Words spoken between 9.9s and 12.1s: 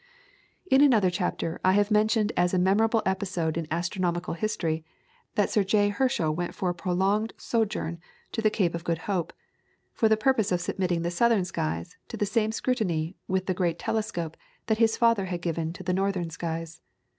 for the purpose of submitting the southern skies